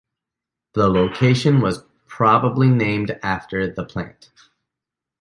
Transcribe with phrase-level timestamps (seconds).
[0.73, 4.31] The location was probably named after the plant.